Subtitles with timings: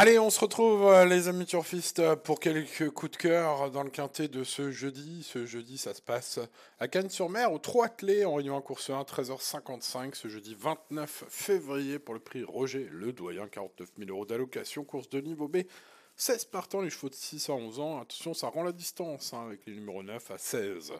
[0.00, 3.90] Allez, on se retrouve, euh, les amis turfistes, pour quelques coups de cœur dans le
[3.90, 5.24] quintet de ce jeudi.
[5.24, 6.38] Ce jeudi, ça se passe
[6.78, 11.98] à Cannes-sur-Mer, au 3 attelés, en réunion en course 1, 13h55, ce jeudi 29 février,
[11.98, 15.62] pour le prix Roger Le Doyen, 49 000 euros d'allocation, course de niveau B.
[16.20, 18.00] 16 partants, les chevaux de 6 à 11 ans.
[18.00, 20.92] Attention, ça rend la distance hein, avec les numéros 9 à 16.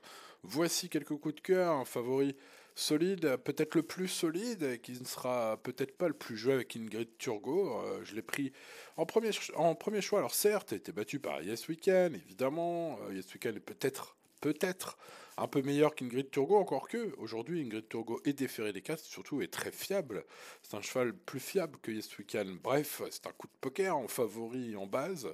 [0.45, 1.75] Voici quelques coups de cœur.
[1.75, 2.37] Un favori
[2.77, 7.09] solide, peut-être le plus solide, qui ne sera peut-être pas le plus joué avec Ingrid
[7.19, 7.81] Turgot.
[7.81, 8.53] Euh, je l'ai pris
[8.97, 10.21] en premier, en premier choix.
[10.21, 13.01] Alors certes, il a été battu par Yes Weekend, évidemment.
[13.09, 14.99] Euh, yes Weekend est peut-être, peut-être
[15.41, 19.41] un peu meilleur qu'Ingrid Turgot, encore que aujourd'hui Ingrid Turgot est déférée des castes, surtout
[19.41, 20.25] est très fiable.
[20.63, 22.59] C'est un cheval plus fiable que Yes Weekend.
[22.61, 25.29] Bref, c'est un coup de poker en favori en base.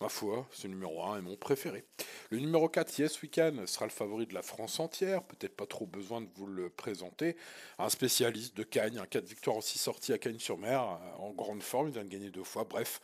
[0.00, 1.84] Ma foi, ce numéro 1 est mon préféré.
[2.30, 5.22] Le numéro 4, Yes Weekend, sera le favori de la France entière.
[5.22, 7.36] Peut-être pas trop besoin de vous le présenter.
[7.78, 10.80] Un spécialiste de Cagnes, un 4 victoires aussi sorti à Cagnes-sur-Mer,
[11.18, 12.64] en grande forme, il vient de gagner deux fois.
[12.64, 13.00] Bref,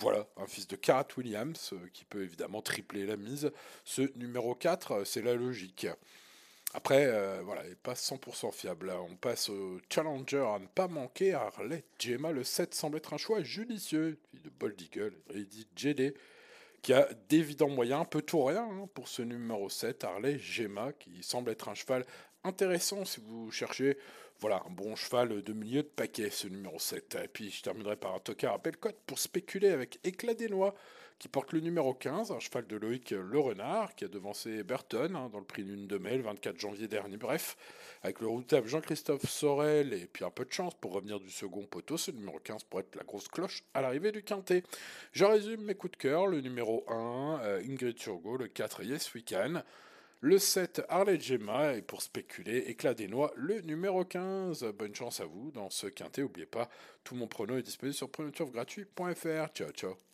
[0.00, 3.52] voilà, un fils de Karat Williams euh, qui peut évidemment tripler la mise.
[3.84, 5.86] Ce numéro 4, euh, c'est la logique.
[6.72, 8.90] Après, euh, voilà, il n'est pas 100% fiable.
[8.90, 11.34] On passe au challenger à ne pas manquer.
[11.34, 14.18] Harley Gemma, le 7 semble être un choix judicieux.
[14.32, 15.12] de Bold Eagle,
[15.76, 16.14] JD,
[16.80, 20.92] qui a d'évidents moyens, un peu tout rien hein, pour ce numéro 7, Harley Gemma,
[20.92, 22.06] qui semble être un cheval
[22.44, 23.96] intéressant si vous cherchez
[24.40, 27.18] voilà, un bon cheval de milieu de paquet, ce numéro 7.
[27.22, 30.74] Et puis je terminerai par un tocard à Bellecote pour spéculer avec Éclat des Noix,
[31.18, 35.14] qui porte le numéro 15, un cheval de Loïc Le Renard, qui a devancé Burton
[35.14, 37.18] hein, dans le prix d'une de mai, le 24 janvier dernier.
[37.18, 37.58] Bref,
[38.02, 41.66] avec le routable Jean-Christophe Sorel et puis un peu de chance pour revenir du second
[41.66, 44.62] poteau, ce numéro 15 pourrait être la grosse cloche à l'arrivée du quintet.
[45.12, 49.12] Je résume mes coups de cœur, le numéro 1, euh, Ingrid Turgot, le 4, Yes
[49.12, 49.62] Weekend.
[50.22, 54.64] Le 7, Harley Gemma, et pour spéculer, éclat des noix, le numéro 15.
[54.78, 56.20] Bonne chance à vous dans ce quintet.
[56.20, 56.68] N'oubliez pas,
[57.04, 59.48] tout mon prono est disponible sur pronoturfgratuit.fr.
[59.54, 60.09] Ciao, ciao.